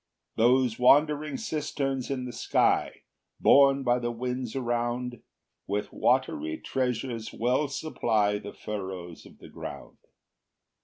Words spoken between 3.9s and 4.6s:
the winds